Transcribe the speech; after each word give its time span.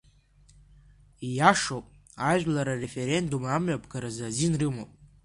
Ииашоуп, 1.27 1.85
ажәлар 2.29 2.67
ареферендум 2.73 3.43
амҩаԥгаразы 3.55 4.23
азин 4.29 4.53
рымоуп. 4.59 4.91